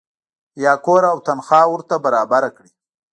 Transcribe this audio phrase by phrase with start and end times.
[0.63, 2.71] یا کور او تنخوا ورته برابره کړي.